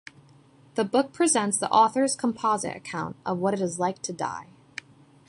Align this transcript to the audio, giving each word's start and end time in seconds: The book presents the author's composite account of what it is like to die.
The 0.73 0.83
book 0.83 1.13
presents 1.13 1.59
the 1.59 1.69
author's 1.69 2.15
composite 2.15 2.75
account 2.75 3.17
of 3.23 3.37
what 3.37 3.53
it 3.53 3.61
is 3.61 3.77
like 3.77 4.01
to 4.01 4.11
die. 4.11 4.47